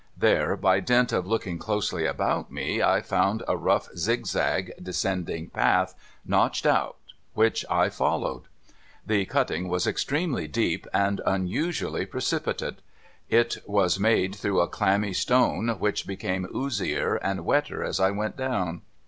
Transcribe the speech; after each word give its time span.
There, 0.17 0.57
by 0.57 0.79
dint 0.79 1.13
of 1.13 1.27
looking 1.27 1.59
closely 1.59 2.07
about 2.07 2.51
me, 2.51 2.81
I 2.81 3.01
found 3.01 3.43
a 3.47 3.55
rough 3.55 3.87
zigzag 3.95 4.73
descending 4.81 5.51
path 5.51 5.93
notched 6.25 6.65
out, 6.65 6.97
which 7.35 7.63
I 7.69 7.89
followed. 7.89 8.45
The 9.05 9.25
cutting 9.25 9.67
was 9.67 9.85
extremely 9.85 10.47
deep, 10.47 10.87
and 10.91 11.21
unusually 11.23 12.07
precipitate. 12.07 12.79
It 13.29 13.57
458 13.67 13.67
MUGBY 13.67 13.69
JUNCTION 13.69 13.73
was 13.73 13.99
made 13.99 14.35
through 14.41 14.59
a 14.61 14.67
clammy 14.67 15.13
stone, 15.13 15.67
that 15.67 15.79
Ijccame 15.79 16.51
oozier 16.51 17.17
and 17.17 17.45
welter 17.45 17.83
as 17.83 17.99
I 17.99 18.09
went 18.09 18.35
down. 18.35 18.81